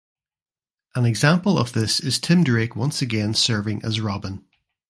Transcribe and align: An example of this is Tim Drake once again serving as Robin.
An 0.95 1.05
example 1.05 1.59
of 1.59 1.73
this 1.73 1.99
is 1.99 2.17
Tim 2.17 2.43
Drake 2.43 2.75
once 2.75 3.03
again 3.03 3.35
serving 3.35 3.85
as 3.85 4.01
Robin. 4.01 4.43